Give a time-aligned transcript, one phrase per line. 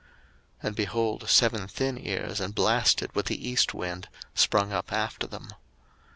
[0.01, 0.09] 01:041:006
[0.69, 5.49] And, behold, seven thin ears and blasted with the east wind sprung up after them.